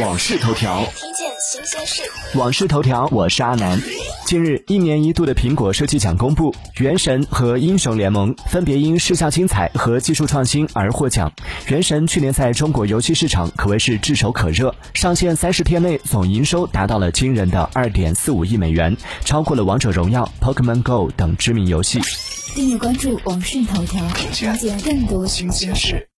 [0.00, 2.02] 往事头条，听见新鲜事。
[2.36, 3.80] 往事头条，我是阿南。
[4.26, 11.30] 近日，一年一度的苹果设计奖公布，《原神》和《英雄联盟》分别因视效精彩和技术创新而获奖。
[11.72, 22.00] 《原神》去年在中国游戏市场可谓是炙手可热，上线三十天内总营收达到了惊人的二点四五亿美元，超过了《王者荣耀》、《Pokemon Go》等知名游戏。
[22.54, 26.08] 订阅关注网讯头条，了解更多新鲜事。